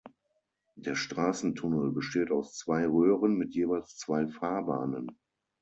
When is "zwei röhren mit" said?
2.57-3.53